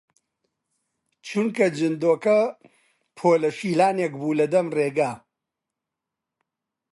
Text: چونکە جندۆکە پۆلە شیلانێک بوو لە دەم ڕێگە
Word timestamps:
چونکە 1.25 1.65
جندۆکە 1.77 2.39
پۆلە 3.17 3.49
شیلانێک 3.57 4.13
بوو 4.19 4.37
لە 4.39 4.45
دەم 4.53 4.67
ڕێگە 4.77 5.11